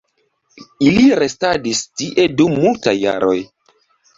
[0.85, 3.39] Ili restadis tie dum multaj jaroj.